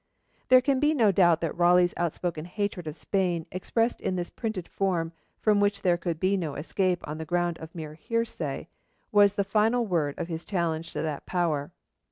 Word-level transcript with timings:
There 0.49 0.61
can 0.61 0.79
be 0.79 0.95
no 0.95 1.11
doubt 1.11 1.41
that 1.41 1.55
Raleigh's 1.55 1.93
outspoken 1.95 2.45
hatred 2.45 2.87
of 2.87 2.95
Spain, 2.97 3.45
expressed 3.51 4.01
in 4.01 4.15
this 4.15 4.31
printed 4.31 4.67
form, 4.67 5.11
from 5.39 5.59
which 5.59 5.83
there 5.83 5.95
could 5.95 6.19
be 6.19 6.35
no 6.37 6.55
escape 6.55 7.07
on 7.07 7.19
the 7.19 7.23
ground 7.23 7.59
of 7.59 7.75
mere 7.75 7.93
hearsay, 7.93 8.67
was 9.11 9.35
the 9.35 9.43
final 9.43 9.85
word 9.85 10.15
of 10.17 10.27
his 10.27 10.43
challenge 10.43 10.91
to 10.93 11.03
that 11.03 11.27
Power. 11.27 11.69